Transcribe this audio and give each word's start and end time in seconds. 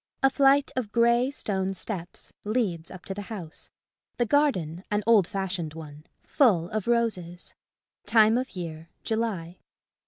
A 0.23 0.31
flight 0.31 0.71
of 0.75 0.91
grey 0.91 1.29
stone 1.29 1.75
steps 1.75 2.33
leads 2.43 2.89
up 2.89 3.05
to 3.05 3.13
the 3.13 3.21
house. 3.29 3.69
The 4.17 4.25
garden, 4.25 4.83
an 4.89 5.03
old 5.05 5.27
fashioned 5.27 5.75
one, 5.75 6.05
full 6.23 6.69
of 6.69 6.87
roses. 6.87 7.53
Time 8.07 8.35
of 8.35 8.55
year, 8.55 8.89
July. 9.03 9.59